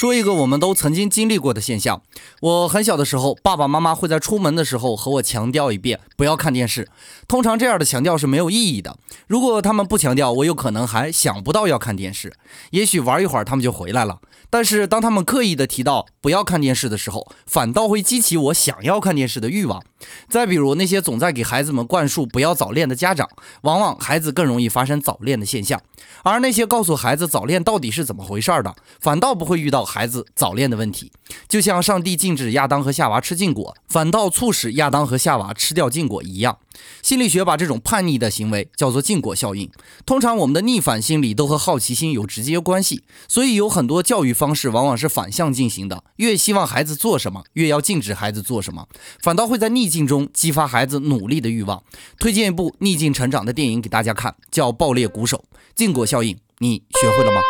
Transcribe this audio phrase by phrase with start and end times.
[0.00, 2.00] 说一个我们都曾经经历过的现象：
[2.40, 6.88] 我很小的时候，爸爸妈妈会在出门的时候和我强调一遍不要看电视。
[7.28, 8.96] 通常这样的强调是没有意义的。
[9.26, 12.32] 如果他们不强调，我有可能还想不到要看电视。
[12.70, 14.20] 也许玩一会儿他们就回来了。
[14.48, 19.82] 但是当他们刻意的提到不要看电视的时候，反倒会激起我想要看电视的欲望。
[20.28, 23.28] 再比如那些总在给孩子们灌输不要早恋的家长，
[23.62, 25.80] 往往孩子更容易发生早恋的现象。
[26.22, 31.10] 而那些告诉孩子早恋到底是怎么回事儿的，反倒不会遇到孩子早恋的问题。
[31.48, 36.56] 就像上帝禁止亚当和夏娃吃禁果，反倒促使亚当和夏娃吃掉禁果一样。
[37.02, 39.68] 心理学把这种叛逆的行为叫做禁果效应。
[40.06, 46.04] 通常我们的逆反心理都和好奇心有直接关系，所以有很多教育方式往往是反向进行的。
[46.16, 48.86] 越希望孩子做什么，越要禁止孩子做什么，
[49.20, 51.82] 反倒会在逆境中激发孩子努力的欲望。
[52.18, 55.44] 推荐一部逆境成长的电影给大家看，叫《爆裂鼓手》。
[55.74, 57.40] 禁果效应，你学会了吗？